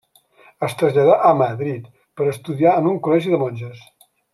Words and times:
Es 0.67 0.73
traslladà 0.79 1.19
a 1.31 1.35
Madrid 1.43 1.85
per 2.21 2.29
estudiar 2.33 2.77
en 2.83 2.91
un 2.95 3.01
col·legi 3.09 3.35
de 3.37 3.45
monges. 3.49 3.89